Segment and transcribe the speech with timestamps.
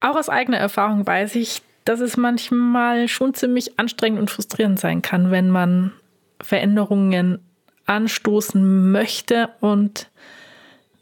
[0.00, 5.02] Auch aus eigener Erfahrung weiß ich, dass es manchmal schon ziemlich anstrengend und frustrierend sein
[5.02, 5.92] kann, wenn man
[6.40, 7.38] Veränderungen
[7.86, 10.10] anstoßen möchte und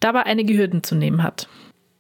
[0.01, 1.49] dabei einige Hürden zu nehmen hat.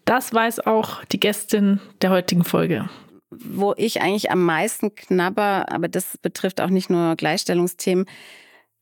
[0.04, 2.88] Das weiß auch die Gästin der heutigen Folge.
[3.30, 8.06] Wo ich eigentlich am meisten knabber, aber das betrifft auch nicht nur Gleichstellungsthemen,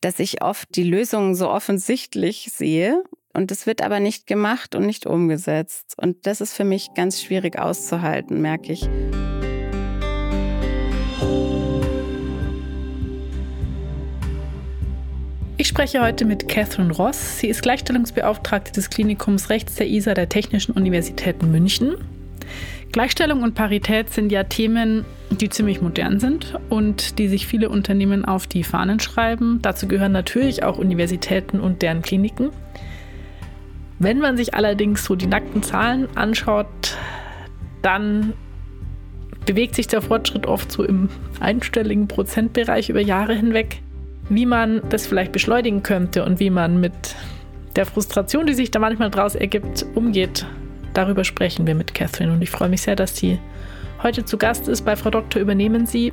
[0.02, 3.02] dass ich oft die Lösungen so offensichtlich sehe
[3.34, 5.94] und es wird aber nicht gemacht und nicht umgesetzt.
[5.96, 8.88] Und das ist für mich ganz schwierig auszuhalten, merke ich.
[15.56, 17.38] Ich spreche heute mit Catherine Ross.
[17.38, 21.96] Sie ist Gleichstellungsbeauftragte des Klinikums Rechts der ISA der Technischen Universität München.
[22.92, 28.24] Gleichstellung und Parität sind ja Themen, die ziemlich modern sind und die sich viele Unternehmen
[28.24, 29.58] auf die Fahnen schreiben.
[29.62, 32.50] Dazu gehören natürlich auch Universitäten und deren Kliniken.
[33.98, 36.96] Wenn man sich allerdings so die nackten Zahlen anschaut,
[37.82, 38.32] dann
[39.46, 41.08] bewegt sich der Fortschritt oft so im
[41.40, 43.80] einstelligen Prozentbereich über Jahre hinweg.
[44.28, 47.14] Wie man das vielleicht beschleunigen könnte und wie man mit
[47.76, 50.46] der Frustration, die sich da manchmal daraus ergibt, umgeht,
[50.94, 52.32] darüber sprechen wir mit Catherine.
[52.32, 53.38] Und ich freue mich sehr, dass sie
[54.02, 54.82] heute zu Gast ist.
[54.82, 56.12] Bei Frau Doktor übernehmen Sie.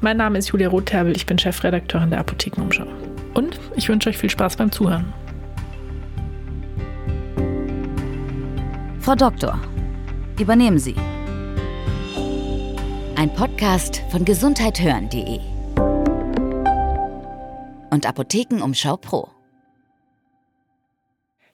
[0.00, 2.86] Mein Name ist Julia Rotherbel, ich bin Chefredakteurin der Apothekenumschau.
[3.34, 5.12] Und ich wünsche euch viel Spaß beim Zuhören.
[9.08, 9.58] Frau Doktor,
[10.38, 10.94] übernehmen Sie.
[13.16, 15.40] Ein Podcast von gesundheithören.de
[17.88, 19.30] und Apothekenumschau Pro.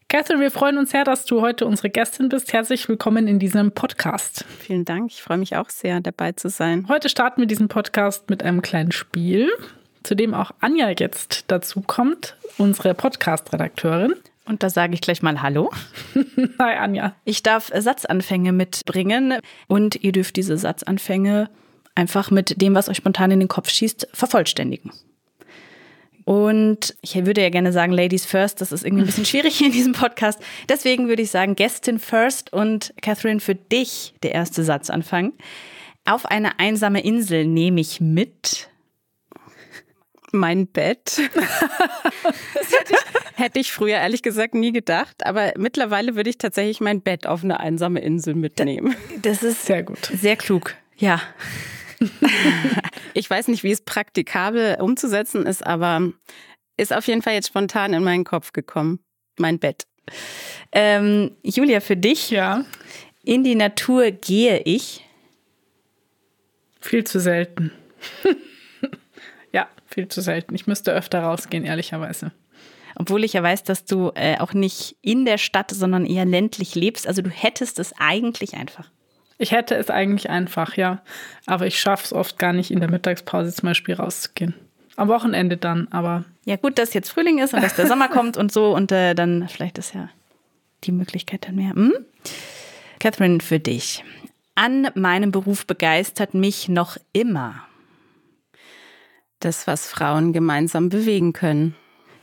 [0.08, 2.52] Catherine, wir freuen uns sehr, dass du heute unsere Gästin bist.
[2.52, 4.44] Herzlich willkommen in diesem Podcast.
[4.58, 5.12] Vielen Dank.
[5.12, 6.88] Ich freue mich auch sehr, dabei zu sein.
[6.88, 9.48] Heute starten wir diesen Podcast mit einem kleinen Spiel,
[10.02, 14.14] zu dem auch Anja jetzt dazu kommt, unsere Podcast-Redakteurin.
[14.46, 15.70] Und da sage ich gleich mal Hallo.
[16.58, 17.14] Hi Anja.
[17.24, 21.48] Ich darf Satzanfänge mitbringen und ihr dürft diese Satzanfänge
[21.94, 24.92] einfach mit dem, was euch spontan in den Kopf schießt, vervollständigen.
[26.24, 29.66] Und ich würde ja gerne sagen, Ladies first, das ist irgendwie ein bisschen schwierig hier
[29.66, 30.40] in diesem Podcast.
[30.68, 35.34] Deswegen würde ich sagen, Gästin first und Catherine, für dich der erste Satzanfang.
[36.06, 38.68] Auf eine einsame Insel nehme ich mit
[40.34, 41.18] mein Bett.
[41.34, 46.80] das hätte ich, hätte ich, früher ehrlich gesagt nie gedacht, aber mittlerweile würde ich tatsächlich
[46.80, 48.94] mein Bett auf eine einsame Insel mitnehmen.
[49.22, 50.10] Das ist sehr gut.
[50.14, 50.74] Sehr klug.
[50.96, 51.22] Ja.
[53.14, 56.12] ich weiß nicht, wie es praktikabel umzusetzen ist, aber
[56.76, 58.98] ist auf jeden Fall jetzt spontan in meinen Kopf gekommen.
[59.38, 59.86] Mein Bett.
[60.72, 62.64] Ähm, Julia, für dich, ja.
[63.22, 65.04] In die Natur gehe ich.
[66.80, 67.72] Viel zu selten.
[69.94, 70.54] Viel zu selten.
[70.54, 72.32] Ich müsste öfter rausgehen, ehrlicherweise.
[72.96, 76.74] Obwohl ich ja weiß, dass du äh, auch nicht in der Stadt, sondern eher ländlich
[76.74, 77.08] lebst.
[77.08, 78.90] Also du hättest es eigentlich einfach.
[79.38, 81.02] Ich hätte es eigentlich einfach, ja.
[81.46, 84.54] Aber ich schaffe es oft gar nicht, in der Mittagspause zum Beispiel rauszugehen.
[84.96, 86.24] Am Wochenende dann, aber.
[86.44, 89.14] Ja, gut, dass jetzt Frühling ist und dass der Sommer kommt und so und äh,
[89.14, 90.08] dann vielleicht ist ja
[90.84, 91.72] die Möglichkeit dann mehr.
[91.72, 91.94] Hm?
[93.00, 94.04] Catherine, für dich.
[94.54, 97.66] An meinem Beruf begeistert mich noch immer.
[99.44, 101.74] Das, was Frauen gemeinsam bewegen können.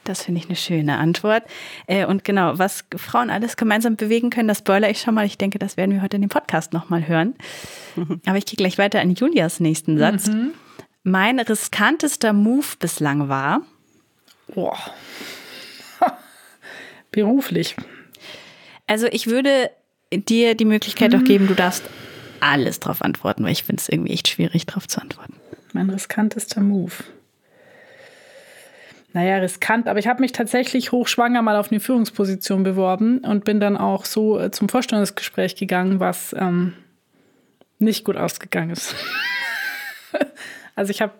[0.05, 1.43] Das finde ich eine schöne Antwort.
[1.85, 5.27] Äh, und genau, was Frauen alles gemeinsam bewegen können, das spoiler ich schon mal.
[5.27, 7.35] Ich denke, das werden wir heute in dem Podcast nochmal hören.
[8.25, 10.27] Aber ich gehe gleich weiter an Julias nächsten Satz.
[10.27, 10.53] Mhm.
[11.03, 13.61] Mein riskantester Move bislang war.
[14.47, 14.77] Boah.
[17.11, 17.75] Beruflich.
[18.87, 19.69] Also ich würde
[20.11, 21.19] dir die Möglichkeit mhm.
[21.19, 21.83] auch geben, du darfst
[22.39, 25.40] alles drauf antworten, weil ich finde es irgendwie echt schwierig, drauf zu antworten.
[25.73, 26.93] Mein riskantester Move
[29.13, 33.59] naja, riskant, aber ich habe mich tatsächlich hochschwanger mal auf eine Führungsposition beworben und bin
[33.59, 36.73] dann auch so äh, zum Vorstellungsgespräch gegangen, was ähm,
[37.77, 38.95] nicht gut ausgegangen ist.
[40.75, 41.13] also ich habe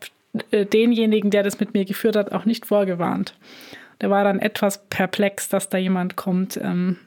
[0.52, 3.36] äh, denjenigen, der das mit mir geführt hat, auch nicht vorgewarnt.
[4.00, 6.98] Der war dann etwas perplex, dass da jemand kommt, ähm,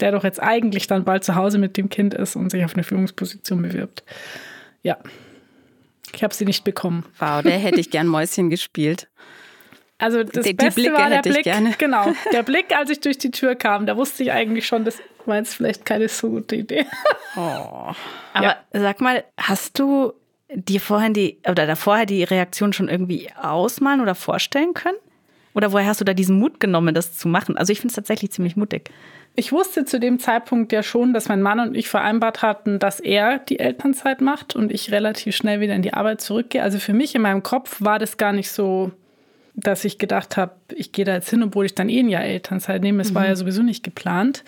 [0.00, 2.74] der doch jetzt eigentlich dann bald zu Hause mit dem Kind ist und sich auf
[2.74, 4.04] eine Führungsposition bewirbt.
[4.82, 4.98] Ja,
[6.16, 7.04] ich habe sie nicht bekommen.
[7.18, 9.08] Wow, der hätte ich gern Mäuschen gespielt.
[9.98, 11.46] Also das die, Beste die war der Blick,
[11.78, 14.98] genau, der Blick, als ich durch die Tür kam, da wusste ich eigentlich schon, das
[15.24, 16.84] war jetzt vielleicht keine so gute Idee.
[17.36, 17.92] Oh.
[18.32, 18.56] Aber ja.
[18.72, 20.12] sag mal, hast du
[20.52, 24.98] dir vorhin die, oder davor die Reaktion schon irgendwie ausmalen oder vorstellen können?
[25.54, 27.56] Oder woher hast du da diesen Mut genommen, das zu machen?
[27.56, 28.90] Also ich finde es tatsächlich ziemlich mutig.
[29.36, 33.00] Ich wusste zu dem Zeitpunkt ja schon, dass mein Mann und ich vereinbart hatten, dass
[33.00, 36.62] er die Elternzeit macht und ich relativ schnell wieder in die Arbeit zurückgehe.
[36.62, 38.92] Also für mich in meinem Kopf war das gar nicht so
[39.54, 42.24] dass ich gedacht habe, ich gehe da jetzt hin, obwohl ich dann eh ein Jahr
[42.24, 43.00] Elternzeit nehme.
[43.02, 43.14] Es mhm.
[43.14, 44.44] war ja sowieso nicht geplant.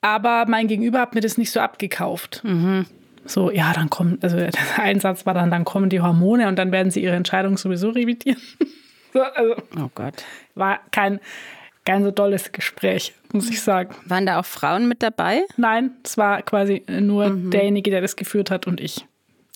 [0.00, 2.42] Aber mein Gegenüber hat mir das nicht so abgekauft.
[2.44, 2.86] Mhm.
[3.24, 6.70] so, ja, dann kommen, also der Einsatz war dann, dann kommen die Hormone und dann
[6.70, 8.40] werden sie ihre Entscheidung sowieso revidieren.
[9.12, 10.22] so, also, oh Gott.
[10.54, 11.18] War kein,
[11.88, 13.94] kein so tolles Gespräch, muss ich sagen.
[14.04, 15.46] Waren da auch Frauen mit dabei?
[15.56, 17.50] Nein, es war quasi nur mhm.
[17.50, 19.06] derjenige, der das geführt hat und ich.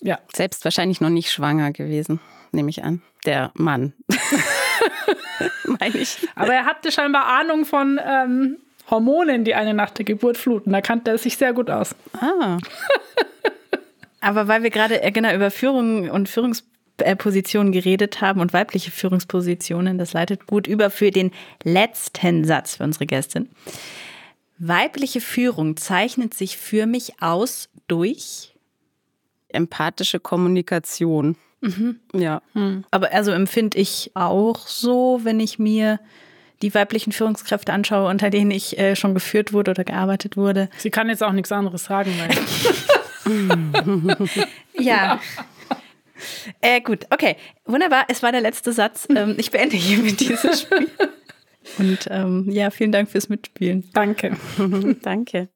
[0.01, 0.17] Ja.
[0.33, 2.19] Selbst wahrscheinlich noch nicht schwanger gewesen,
[2.51, 3.03] nehme ich an.
[3.27, 3.93] Der Mann.
[5.79, 6.27] Meine ich.
[6.33, 8.57] Aber er hatte scheinbar Ahnung von ähm,
[8.89, 10.71] Hormonen, die eine nach der Geburt fluten.
[10.71, 11.95] Da kannte er sich sehr gut aus.
[12.19, 12.57] Ah.
[14.21, 16.29] Aber weil wir gerade äh, genau über Führung und
[16.99, 21.31] Führungspositionen geredet haben und weibliche Führungspositionen, das leitet gut über für den
[21.63, 23.49] letzten Satz für unsere Gästin.
[24.59, 28.53] Weibliche Führung zeichnet sich für mich aus durch
[29.49, 31.35] empathische Kommunikation.
[31.61, 31.99] Mhm.
[32.13, 32.41] Ja.
[32.53, 32.83] Hm.
[32.91, 35.99] Aber also empfinde ich auch so, wenn ich mir
[36.61, 40.69] die weiblichen Führungskräfte anschaue, unter denen ich äh, schon geführt wurde oder gearbeitet wurde.
[40.77, 42.13] Sie kann jetzt auch nichts anderes sagen.
[44.79, 45.19] ja.
[46.61, 47.35] Äh, gut, okay.
[47.65, 48.05] Wunderbar.
[48.07, 49.07] Es war der letzte Satz.
[49.15, 50.89] Ähm, ich beende hiermit dieses Spiel.
[51.77, 53.87] Und ähm, ja, vielen Dank fürs Mitspielen.
[53.93, 54.35] Danke.
[55.03, 55.49] Danke.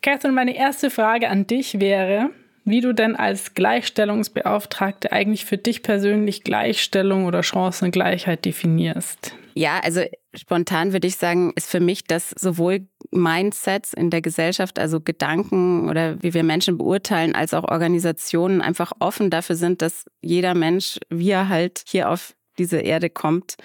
[0.00, 2.30] Catherine, meine erste Frage an dich wäre,
[2.64, 9.34] wie du denn als Gleichstellungsbeauftragte eigentlich für dich persönlich Gleichstellung oder Chancengleichheit definierst.
[9.54, 10.02] Ja, also
[10.34, 15.90] spontan würde ich sagen, ist für mich das sowohl Mindsets in der Gesellschaft, also Gedanken
[15.90, 20.98] oder wie wir Menschen beurteilen, als auch Organisationen einfach offen dafür sind, dass jeder Mensch,
[21.10, 23.56] wie er halt hier auf diese Erde kommt,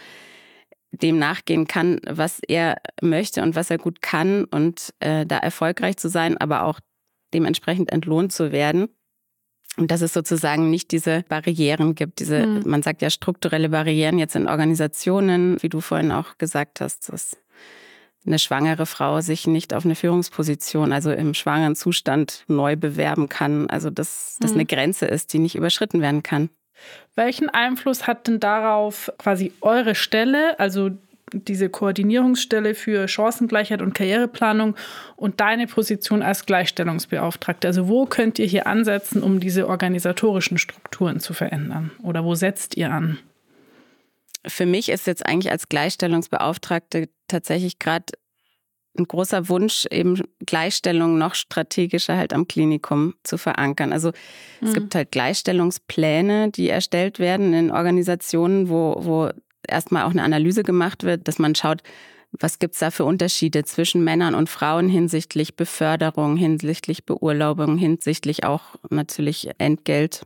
[0.91, 5.97] dem nachgehen kann, was er möchte und was er gut kann und äh, da erfolgreich
[5.97, 6.79] zu sein, aber auch
[7.33, 8.89] dementsprechend entlohnt zu werden.
[9.77, 12.63] Und dass es sozusagen nicht diese Barrieren gibt, diese, mhm.
[12.65, 17.37] man sagt ja strukturelle Barrieren jetzt in Organisationen, wie du vorhin auch gesagt hast, dass
[18.25, 23.69] eine schwangere Frau sich nicht auf eine Führungsposition, also im schwangeren Zustand neu bewerben kann.
[23.69, 24.57] Also dass das mhm.
[24.57, 26.49] eine Grenze ist, die nicht überschritten werden kann.
[27.15, 30.91] Welchen Einfluss hat denn darauf quasi eure Stelle, also
[31.33, 34.75] diese Koordinierungsstelle für Chancengleichheit und Karriereplanung
[35.15, 37.67] und deine Position als Gleichstellungsbeauftragte?
[37.67, 41.91] Also wo könnt ihr hier ansetzen, um diese organisatorischen Strukturen zu verändern?
[42.01, 43.19] Oder wo setzt ihr an?
[44.45, 48.05] Für mich ist jetzt eigentlich als Gleichstellungsbeauftragte tatsächlich gerade
[48.97, 53.93] ein großer Wunsch, eben Gleichstellung noch strategischer halt am Klinikum zu verankern.
[53.93, 54.09] Also
[54.61, 54.67] mhm.
[54.67, 59.29] es gibt halt Gleichstellungspläne, die erstellt werden in Organisationen, wo, wo
[59.67, 61.81] erstmal auch eine Analyse gemacht wird, dass man schaut,
[62.31, 68.43] was gibt es da für Unterschiede zwischen Männern und Frauen hinsichtlich Beförderung, hinsichtlich Beurlaubung, hinsichtlich
[68.43, 70.23] auch natürlich Entgelt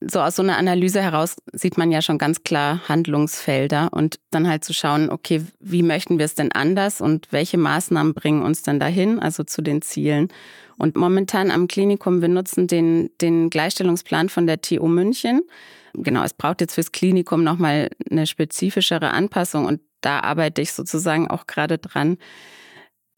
[0.00, 4.48] so aus so einer Analyse heraus sieht man ja schon ganz klar Handlungsfelder und dann
[4.48, 8.62] halt zu schauen, okay, wie möchten wir es denn anders und welche Maßnahmen bringen uns
[8.62, 10.28] denn dahin, also zu den Zielen.
[10.78, 15.42] Und momentan am Klinikum, wir nutzen den, den Gleichstellungsplan von der TU München.
[15.92, 21.28] Genau, es braucht jetzt fürs Klinikum nochmal eine spezifischere Anpassung und da arbeite ich sozusagen
[21.28, 22.16] auch gerade dran,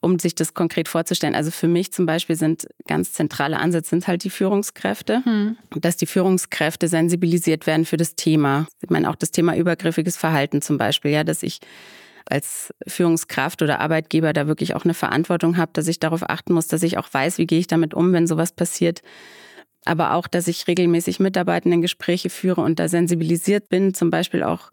[0.02, 1.34] um sich das konkret vorzustellen.
[1.34, 5.56] Also für mich zum Beispiel sind ganz zentrale Ansätze sind halt die Führungskräfte, hm.
[5.76, 8.66] dass die Führungskräfte sensibilisiert werden für das Thema.
[8.82, 11.60] Ich meine auch das Thema übergriffiges Verhalten zum Beispiel, ja, dass ich
[12.26, 16.66] als Führungskraft oder Arbeitgeber da wirklich auch eine Verantwortung habe, dass ich darauf achten muss,
[16.66, 19.02] dass ich auch weiß, wie gehe ich damit um, wenn sowas passiert.
[19.84, 24.70] Aber auch, dass ich regelmäßig Mitarbeitenden Gespräche führe und da sensibilisiert bin, zum Beispiel auch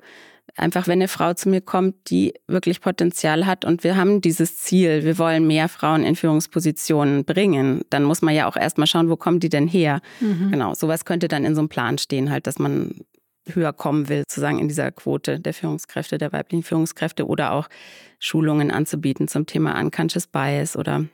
[0.59, 4.57] Einfach, wenn eine Frau zu mir kommt, die wirklich Potenzial hat und wir haben dieses
[4.57, 9.09] Ziel, wir wollen mehr Frauen in Führungspositionen bringen, dann muss man ja auch erstmal schauen,
[9.09, 10.01] wo kommen die denn her?
[10.19, 10.51] Mhm.
[10.51, 12.93] Genau, sowas könnte dann in so einem Plan stehen, halt, dass man
[13.47, 17.69] höher kommen will, sozusagen in dieser Quote der Führungskräfte, der weiblichen Führungskräfte oder auch
[18.19, 21.05] Schulungen anzubieten zum Thema Unconscious Bias oder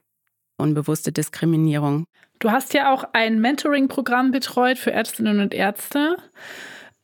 [0.58, 2.06] unbewusste Diskriminierung.
[2.40, 6.18] Du hast ja auch ein Mentoring-Programm betreut für Ärztinnen und Ärzte.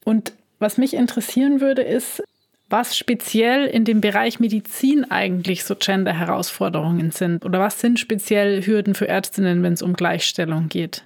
[0.03, 2.23] Und was mich interessieren würde, ist,
[2.71, 8.95] was speziell in dem Bereich Medizin eigentlich so Gender-Herausforderungen sind oder was sind speziell Hürden
[8.95, 11.05] für Ärztinnen, wenn es um Gleichstellung geht?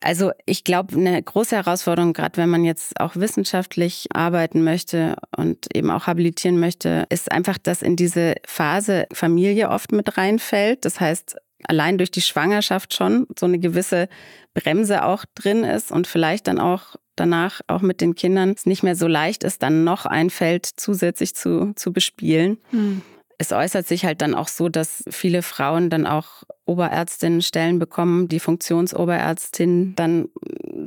[0.00, 5.74] Also ich glaube, eine große Herausforderung, gerade wenn man jetzt auch wissenschaftlich arbeiten möchte und
[5.74, 10.84] eben auch habilitieren möchte, ist einfach, dass in diese Phase Familie oft mit reinfällt.
[10.84, 14.08] Das heißt, allein durch die Schwangerschaft schon so eine gewisse
[14.54, 18.82] Bremse auch drin ist und vielleicht dann auch danach auch mit den Kindern es nicht
[18.82, 22.58] mehr so leicht ist, dann noch ein Feld zusätzlich zu, zu bespielen.
[22.70, 23.02] Mhm.
[23.38, 28.28] Es äußert sich halt dann auch so, dass viele Frauen dann auch Oberärztinnen Stellen bekommen,
[28.28, 30.28] die Funktionsoberärztin dann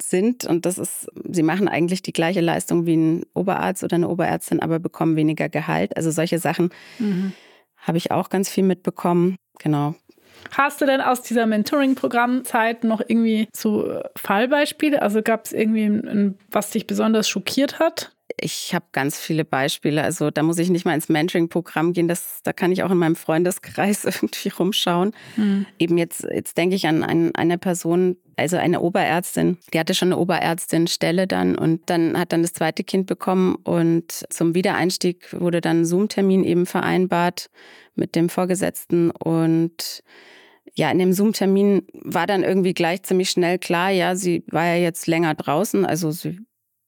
[0.02, 0.46] sind.
[0.46, 4.62] Und das ist, sie machen eigentlich die gleiche Leistung wie ein Oberarzt oder eine Oberärztin,
[4.62, 5.98] aber bekommen weniger Gehalt.
[5.98, 7.34] Also solche Sachen mhm.
[7.78, 9.36] habe ich auch ganz viel mitbekommen.
[9.60, 9.96] Genau.
[10.52, 15.02] Hast du denn aus dieser Mentoring-Programmzeit noch irgendwie so Fallbeispiele?
[15.02, 18.15] Also gab es irgendwie, ein, was dich besonders schockiert hat?
[18.40, 20.04] Ich habe ganz viele Beispiele.
[20.04, 22.08] Also da muss ich nicht mal ins Mentoring-Programm gehen.
[22.08, 25.14] Das, da kann ich auch in meinem Freundeskreis irgendwie rumschauen.
[25.38, 25.66] Mhm.
[25.80, 30.10] Eben jetzt, jetzt denke ich an, an eine Person, also eine Oberärztin, die hatte schon
[30.10, 35.62] eine Oberärztin-Stelle dann und dann hat dann das zweite Kind bekommen und zum Wiedereinstieg wurde
[35.62, 37.50] dann ein Zoom-Termin eben vereinbart
[37.96, 40.04] mit dem Vorgesetzten und
[40.74, 44.76] ja, in dem Zoom-Termin war dann irgendwie gleich ziemlich schnell klar, ja, sie war ja
[44.76, 46.40] jetzt länger draußen, also sie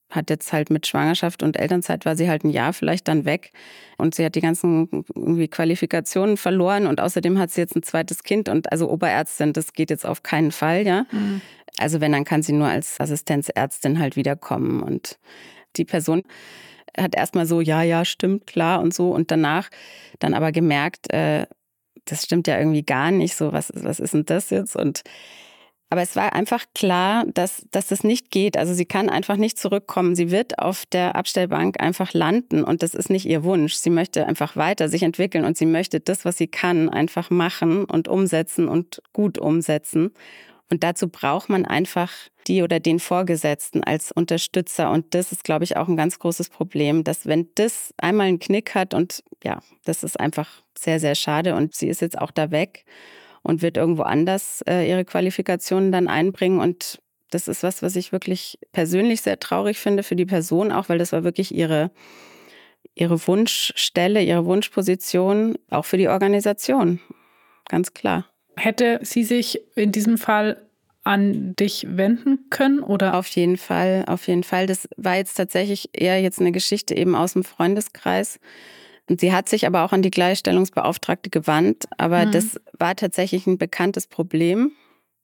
[0.09, 3.51] hat jetzt halt mit Schwangerschaft und Elternzeit war sie halt ein Jahr vielleicht dann weg.
[3.97, 8.23] Und sie hat die ganzen irgendwie Qualifikationen verloren und außerdem hat sie jetzt ein zweites
[8.23, 11.05] Kind und also Oberärztin, das geht jetzt auf keinen Fall, ja.
[11.11, 11.41] Mhm.
[11.77, 14.81] Also wenn, dann kann sie nur als Assistenzärztin halt wiederkommen.
[14.81, 15.19] Und
[15.75, 16.23] die Person
[16.97, 19.11] hat erstmal so, ja, ja, stimmt, klar und so.
[19.11, 19.69] Und danach
[20.19, 21.45] dann aber gemerkt, äh,
[22.05, 24.75] das stimmt ja irgendwie gar nicht so, was, was ist denn das jetzt?
[24.75, 25.03] Und
[25.89, 28.57] aber es war einfach klar, dass, dass das nicht geht.
[28.57, 30.15] Also sie kann einfach nicht zurückkommen.
[30.15, 33.75] Sie wird auf der Abstellbank einfach landen und das ist nicht ihr Wunsch.
[33.75, 37.85] Sie möchte einfach weiter sich entwickeln und sie möchte das, was sie kann, einfach machen
[37.85, 40.11] und umsetzen und gut umsetzen.
[40.69, 42.11] Und dazu braucht man einfach
[42.47, 44.91] die oder den Vorgesetzten als Unterstützer.
[44.91, 48.39] Und das ist, glaube ich, auch ein ganz großes Problem, dass wenn das einmal einen
[48.39, 52.31] Knick hat und ja, das ist einfach sehr, sehr schade und sie ist jetzt auch
[52.31, 52.83] da weg
[53.47, 56.59] und wird irgendwo anders äh, ihre Qualifikationen dann einbringen.
[56.59, 56.99] Und
[57.31, 60.97] das ist was, was ich wirklich persönlich sehr traurig finde für die Person auch, weil
[60.97, 61.89] das war wirklich ihre,
[62.93, 66.99] ihre Wunschstelle, ihre Wunschposition, auch für die Organisation.
[67.69, 68.25] Ganz klar.
[68.57, 70.61] Hätte sie sich in diesem Fall
[71.05, 73.15] an dich wenden können oder?
[73.15, 74.67] Auf jeden Fall, auf jeden Fall.
[74.67, 78.41] Das war jetzt tatsächlich eher jetzt eine Geschichte eben aus dem Freundeskreis.
[79.09, 81.85] Und sie hat sich aber auch an die Gleichstellungsbeauftragte gewandt.
[81.97, 82.31] Aber mhm.
[82.31, 84.71] das war tatsächlich ein bekanntes Problem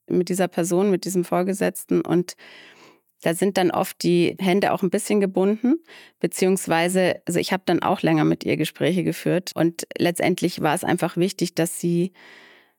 [0.08, 2.00] mit dieser Person, mit diesem Vorgesetzten.
[2.00, 2.34] Und
[3.22, 5.76] da sind dann oft die Hände auch ein bisschen gebunden,
[6.20, 9.52] beziehungsweise, also ich habe dann auch länger mit ihr Gespräche geführt.
[9.54, 12.12] Und letztendlich war es einfach wichtig, dass sie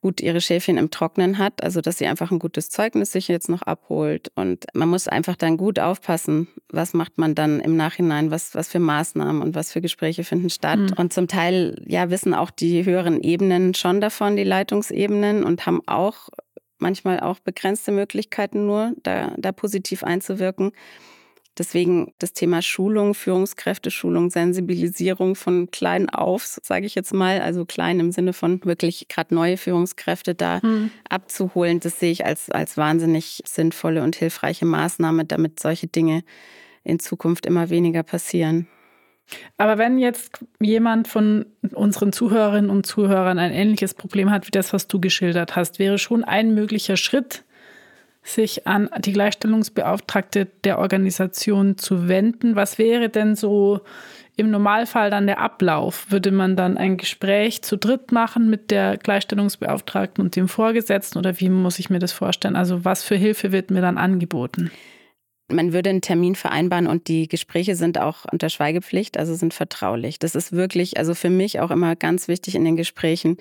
[0.05, 3.49] gut ihre Schäfchen im Trocknen hat, also dass sie einfach ein gutes Zeugnis sich jetzt
[3.49, 4.31] noch abholt.
[4.35, 8.67] Und man muss einfach dann gut aufpassen, was macht man dann im Nachhinein, was, was
[8.67, 10.77] für Maßnahmen und was für Gespräche finden statt.
[10.77, 10.93] Mhm.
[10.97, 15.81] Und zum Teil, ja, wissen auch die höheren Ebenen schon davon, die Leitungsebenen, und haben
[15.87, 16.29] auch
[16.77, 20.71] manchmal auch begrenzte Möglichkeiten nur, da, da positiv einzuwirken.
[21.57, 27.99] Deswegen das Thema Schulung, Führungskräfteschulung, Sensibilisierung von klein auf, sage ich jetzt mal, also klein
[27.99, 30.91] im Sinne von wirklich gerade neue Führungskräfte da hm.
[31.09, 36.23] abzuholen, das sehe ich als, als wahnsinnig sinnvolle und hilfreiche Maßnahme, damit solche Dinge
[36.83, 38.67] in Zukunft immer weniger passieren.
[39.57, 44.73] Aber wenn jetzt jemand von unseren Zuhörerinnen und Zuhörern ein ähnliches Problem hat wie das,
[44.73, 47.44] was du geschildert hast, wäre schon ein möglicher Schritt,
[48.25, 52.55] sich an die Gleichstellungsbeauftragte der Organisation zu wenden.
[52.55, 53.81] Was wäre denn so
[54.35, 56.07] im Normalfall dann der Ablauf?
[56.09, 61.39] Würde man dann ein Gespräch zu dritt machen mit der Gleichstellungsbeauftragten und dem Vorgesetzten oder
[61.39, 62.55] wie muss ich mir das vorstellen?
[62.55, 64.71] Also was für Hilfe wird mir dann angeboten?
[65.47, 70.17] Man würde einen Termin vereinbaren und die Gespräche sind auch unter Schweigepflicht, also sind vertraulich.
[70.17, 73.37] Das ist wirklich, also für mich auch immer ganz wichtig in den Gesprächen,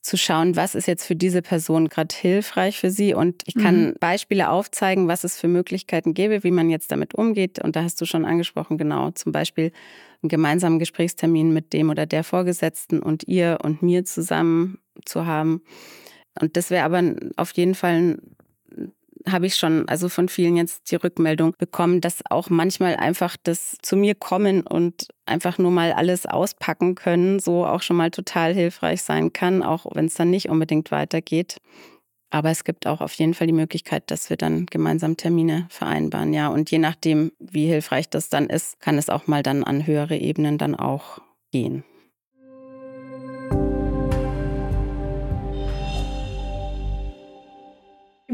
[0.00, 3.14] zu schauen, was ist jetzt für diese Person gerade hilfreich für sie.
[3.14, 3.94] Und ich kann mhm.
[4.00, 7.62] Beispiele aufzeigen, was es für Möglichkeiten gäbe, wie man jetzt damit umgeht.
[7.62, 9.72] Und da hast du schon angesprochen, genau, zum Beispiel
[10.22, 15.62] einen gemeinsamen Gesprächstermin mit dem oder der Vorgesetzten und ihr und mir zusammen zu haben.
[16.40, 17.02] Und das wäre aber
[17.36, 18.36] auf jeden Fall ein
[19.32, 23.76] habe ich schon also von vielen jetzt die Rückmeldung bekommen, dass auch manchmal einfach das
[23.82, 28.54] zu mir kommen und einfach nur mal alles auspacken können, so auch schon mal total
[28.54, 31.58] hilfreich sein kann, auch wenn es dann nicht unbedingt weitergeht.
[32.30, 36.34] Aber es gibt auch auf jeden Fall die Möglichkeit, dass wir dann gemeinsam Termine vereinbaren,
[36.34, 36.48] ja.
[36.48, 40.16] Und je nachdem, wie hilfreich das dann ist, kann es auch mal dann an höhere
[40.16, 41.20] Ebenen dann auch
[41.52, 41.84] gehen.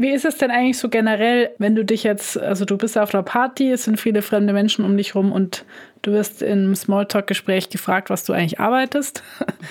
[0.05, 3.15] Wie ist es denn eigentlich so generell, wenn du dich jetzt, also du bist auf
[3.15, 5.65] einer Party, es sind viele fremde Menschen um dich rum und
[6.03, 9.23] du wirst im Smalltalk-Gespräch gefragt, was du eigentlich arbeitest.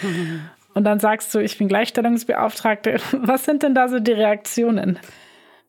[0.75, 2.97] Und dann sagst du, ich bin Gleichstellungsbeauftragte.
[3.13, 4.99] Was sind denn da so die Reaktionen?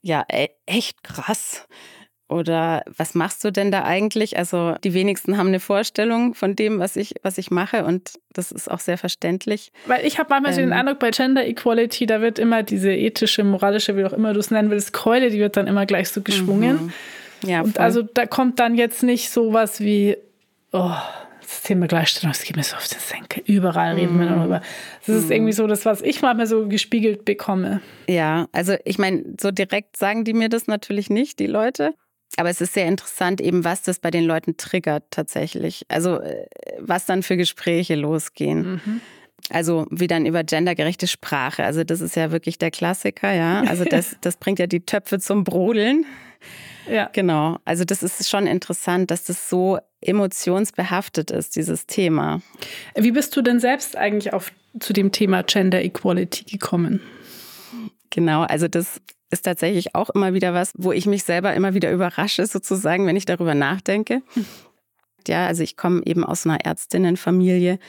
[0.02, 1.68] Ja, e echt krass.
[2.36, 4.38] Oder was machst du denn da eigentlich?
[4.38, 8.51] Also die wenigsten haben eine Vorstellung von dem, was ich, was ich mache und das
[8.51, 9.72] ist auch sehr verständlich.
[9.86, 12.92] Weil ich habe manchmal ähm, so den Eindruck, bei Gender Equality, da wird immer diese
[12.92, 16.10] ethische, moralische, wie auch immer du es nennen willst, Keule, die wird dann immer gleich
[16.10, 16.92] so geschwungen.
[17.42, 17.50] Mhm.
[17.50, 20.18] Ja, und also da kommt dann jetzt nicht sowas wie,
[20.72, 20.92] oh,
[21.46, 23.44] das Thema Gleichstellung, das geht mir so auf den Senkel.
[23.46, 24.39] Überall reden wir mhm.
[24.39, 24.62] darüber.
[25.06, 27.82] Das ist irgendwie so das, was ich manchmal so gespiegelt bekomme.
[28.08, 31.94] Ja, also ich meine, so direkt sagen die mir das natürlich nicht, die Leute.
[32.38, 35.86] Aber es ist sehr interessant, eben was das bei den Leuten triggert tatsächlich.
[35.88, 36.48] Also äh,
[36.80, 38.82] was dann für Gespräche losgehen.
[38.86, 39.01] Mhm.
[39.50, 41.63] Also wie dann über gendergerechte Sprache.
[41.63, 43.62] Also das ist ja wirklich der Klassiker, ja.
[43.62, 46.06] Also das, das bringt ja die Töpfe zum Brodeln.
[46.89, 47.10] Ja.
[47.13, 47.58] Genau.
[47.65, 52.42] Also das ist schon interessant, dass das so emotionsbehaftet ist, dieses Thema.
[52.96, 57.01] Wie bist du denn selbst eigentlich auf, zu dem Thema Gender Equality gekommen?
[58.12, 59.01] Genau, also das
[59.32, 63.15] ist tatsächlich auch immer wieder was, wo ich mich selber immer wieder überrasche, sozusagen, wenn
[63.15, 64.22] ich darüber nachdenke.
[65.27, 67.79] Ja, also ich komme eben aus einer Ärztinnenfamilie.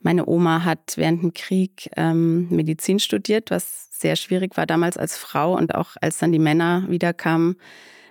[0.00, 5.16] Meine Oma hat während dem Krieg ähm, Medizin studiert, was sehr schwierig war damals als
[5.16, 7.56] Frau und auch als dann die Männer wiederkamen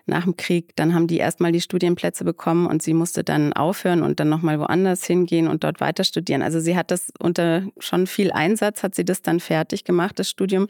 [0.09, 4.03] nach dem Krieg, dann haben die erstmal die Studienplätze bekommen und sie musste dann aufhören
[4.03, 6.41] und dann nochmal woanders hingehen und dort weiter studieren.
[6.41, 10.29] Also sie hat das unter schon viel Einsatz, hat sie das dann fertig gemacht, das
[10.29, 10.67] Studium.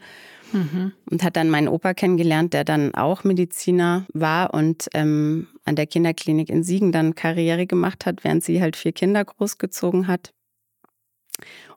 [0.52, 0.92] Mhm.
[1.08, 5.86] Und hat dann meinen Opa kennengelernt, der dann auch Mediziner war und ähm, an der
[5.86, 10.32] Kinderklinik in Siegen dann Karriere gemacht hat, während sie halt vier Kinder großgezogen hat.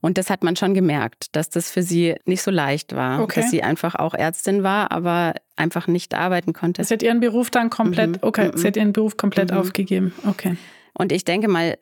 [0.02, 3.42] Und das hat man schon gemerkt, dass das für sie nicht so leicht war, okay.
[3.42, 6.84] dass sie einfach auch Ärztin war, aber einfach nicht arbeiten konnte.
[6.84, 8.18] Sie hat ihren Beruf dann komplett, mhm.
[8.22, 8.58] okay, mhm.
[8.58, 9.58] sie hat ihren Beruf komplett mhm.
[9.58, 10.14] aufgegeben.
[10.28, 10.58] Okay.
[10.94, 11.78] Und ich denke mal,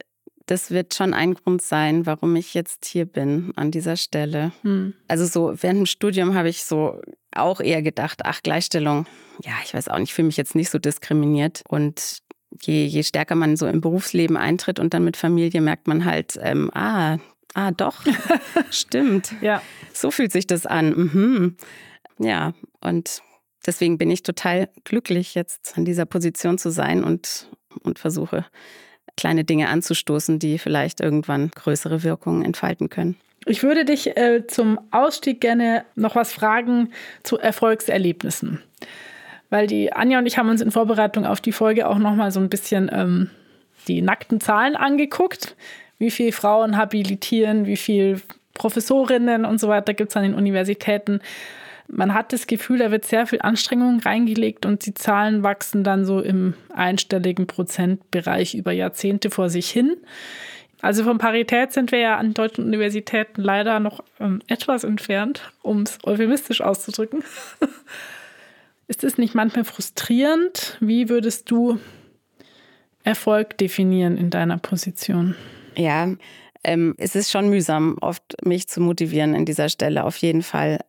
[0.46, 4.52] das wird schon ein Grund sein, warum ich jetzt hier bin an dieser Stelle.
[4.64, 4.94] Mhm.
[5.08, 7.02] Also so während dem Studium habe ich so
[7.34, 9.06] auch eher gedacht, ach Gleichstellung,
[9.44, 12.22] ja, ich weiß auch nicht, ich fühle mich jetzt nicht so diskriminiert und
[12.64, 16.38] Je, je, stärker man so im Berufsleben eintritt und dann mit Familie merkt man halt,
[16.42, 17.18] ähm, ah,
[17.54, 18.04] Ah, doch.
[18.72, 19.34] Stimmt.
[19.42, 19.62] Ja.
[19.94, 20.90] So fühlt sich das an.
[20.90, 21.58] Mhm.
[22.20, 23.22] Ja, und
[23.66, 27.50] deswegen bin ich total glücklich, jetzt an dieser Position zu sein und,
[27.84, 28.46] und versuche,
[29.18, 33.18] kleine Dinge anzustoßen, die vielleicht irgendwann größere Wirkungen entfalten können.
[33.46, 36.92] Ich würde dich äh, zum Ausstieg gerne noch was fragen
[37.24, 38.62] zu Erfolgserlebnissen.
[39.50, 42.32] Weil die Anja und ich haben uns in Vorbereitung auf die Folge auch noch mal
[42.32, 43.30] so ein bisschen ähm,
[43.88, 45.56] die nackten Zahlen angeguckt
[46.02, 48.20] wie viele Frauen habilitieren, wie viele
[48.56, 51.22] Professorinnen und so weiter gibt es an den Universitäten.
[51.88, 56.04] Man hat das Gefühl, da wird sehr viel Anstrengung reingelegt und die Zahlen wachsen dann
[56.04, 59.96] so im einstelligen Prozentbereich über Jahrzehnte vor sich hin.
[60.82, 65.84] Also von Parität sind wir ja an deutschen Universitäten leider noch ähm, etwas entfernt, um
[65.84, 67.24] es euphemistisch auszudrücken.
[68.88, 70.78] Ist es nicht manchmal frustrierend?
[70.80, 71.80] Wie würdest du
[73.04, 75.36] Erfolg definieren in deiner Position?
[75.76, 76.10] Ja,
[76.64, 80.80] ähm, es ist schon mühsam, oft mich zu motivieren in dieser Stelle, auf jeden Fall.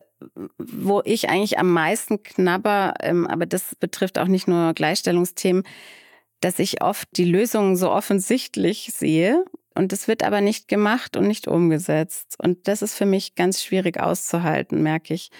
[0.57, 5.63] Wo ich eigentlich am meisten knabber, ähm, aber das betrifft auch nicht nur Gleichstellungsthemen,
[6.39, 9.43] dass ich oft die Lösungen so offensichtlich sehe
[9.75, 12.35] und es wird aber nicht gemacht und nicht umgesetzt.
[12.37, 15.31] Und das ist für mich ganz schwierig auszuhalten, merke ich.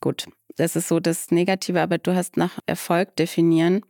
[0.00, 3.84] Gut, das ist so das Negative, aber du hast nach Erfolg definieren.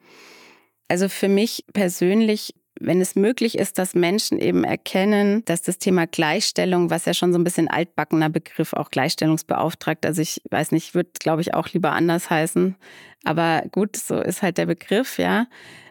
[0.88, 6.06] Also für mich persönlich wenn es möglich ist, dass Menschen eben erkennen, dass das Thema
[6.06, 10.94] Gleichstellung, was ja schon so ein bisschen altbackener Begriff, auch Gleichstellungsbeauftragter, also ich weiß nicht,
[10.94, 12.76] würde, glaube ich, auch lieber anders heißen.
[13.24, 15.46] Aber gut, so ist halt der Begriff, ja.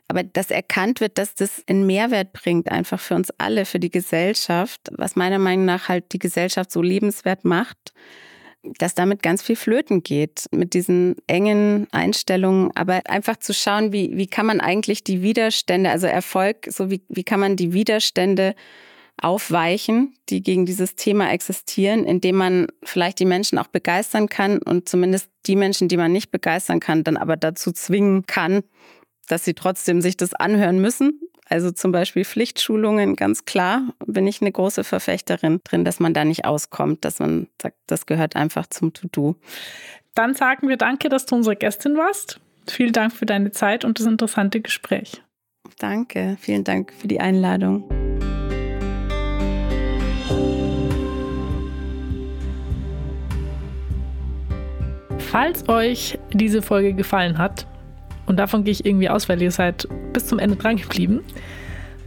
[0.07, 3.89] Aber dass erkannt wird, dass das einen Mehrwert bringt, einfach für uns alle, für die
[3.89, 7.93] Gesellschaft, was meiner Meinung nach halt die Gesellschaft so lebenswert macht
[8.77, 14.17] dass damit ganz viel flöten geht mit diesen engen Einstellungen, aber einfach zu schauen, wie,
[14.17, 18.55] wie kann man eigentlich die Widerstände, also Erfolg, so wie, wie kann man die Widerstände
[19.21, 24.89] aufweichen, die gegen dieses Thema existieren, indem man vielleicht die Menschen auch begeistern kann und
[24.89, 28.63] zumindest die Menschen, die man nicht begeistern kann, dann aber dazu zwingen kann,
[29.27, 34.41] dass sie trotzdem sich das anhören müssen also zum Beispiel Pflichtschulungen, ganz klar bin ich
[34.41, 38.65] eine große Verfechterin drin, dass man da nicht auskommt, dass man sagt, das gehört einfach
[38.67, 39.35] zum To-Do.
[40.15, 42.39] Dann sagen wir danke, dass du unsere Gästin warst.
[42.67, 45.21] Vielen Dank für deine Zeit und das interessante Gespräch.
[45.77, 47.87] Danke, vielen Dank für die Einladung.
[55.19, 57.67] Falls euch diese Folge gefallen hat,
[58.25, 61.21] und davon gehe ich irgendwie aus, weil ihr seid bis zum Ende dran geblieben,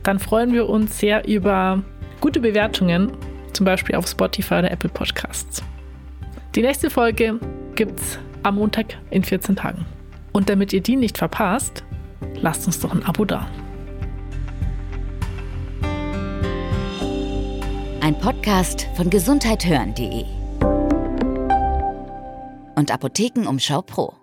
[0.03, 1.83] dann freuen wir uns sehr über
[2.21, 3.13] gute Bewertungen,
[3.53, 5.63] zum Beispiel auf Spotify oder Apple Podcasts.
[6.55, 7.39] Die nächste Folge
[7.75, 9.85] gibt es am Montag in 14 Tagen.
[10.33, 11.85] Und damit ihr die nicht verpasst,
[12.41, 13.47] lasst uns doch ein Abo da.
[18.01, 20.25] Ein Podcast von gesundheithören.de
[22.77, 24.18] und Apothekenumschau Pro.